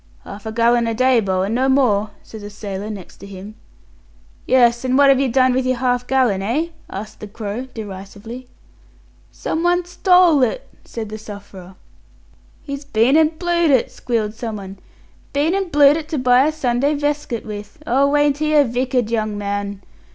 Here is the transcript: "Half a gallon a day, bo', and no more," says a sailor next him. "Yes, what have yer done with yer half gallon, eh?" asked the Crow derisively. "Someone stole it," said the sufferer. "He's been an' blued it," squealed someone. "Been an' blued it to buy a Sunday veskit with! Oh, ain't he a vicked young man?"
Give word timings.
"Half 0.23 0.47
a 0.47 0.51
gallon 0.51 0.87
a 0.87 0.95
day, 0.95 1.19
bo', 1.19 1.43
and 1.43 1.53
no 1.53 1.69
more," 1.69 2.09
says 2.23 2.41
a 2.41 2.49
sailor 2.49 2.89
next 2.89 3.21
him. 3.21 3.53
"Yes, 4.47 4.83
what 4.83 5.09
have 5.09 5.19
yer 5.19 5.27
done 5.27 5.53
with 5.53 5.63
yer 5.63 5.75
half 5.75 6.07
gallon, 6.07 6.41
eh?" 6.41 6.69
asked 6.89 7.19
the 7.19 7.27
Crow 7.27 7.67
derisively. 7.67 8.47
"Someone 9.31 9.85
stole 9.85 10.41
it," 10.41 10.67
said 10.83 11.09
the 11.09 11.19
sufferer. 11.19 11.75
"He's 12.63 12.83
been 12.83 13.15
an' 13.15 13.33
blued 13.37 13.69
it," 13.69 13.91
squealed 13.91 14.33
someone. 14.33 14.79
"Been 15.33 15.53
an' 15.53 15.69
blued 15.69 15.97
it 15.97 16.09
to 16.09 16.17
buy 16.17 16.47
a 16.47 16.51
Sunday 16.51 16.95
veskit 16.95 17.45
with! 17.45 17.77
Oh, 17.85 18.15
ain't 18.17 18.39
he 18.39 18.55
a 18.55 18.63
vicked 18.65 19.11
young 19.11 19.37
man?" 19.37 19.83